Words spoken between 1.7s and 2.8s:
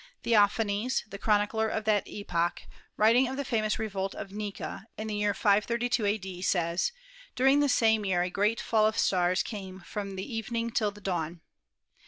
that epoch,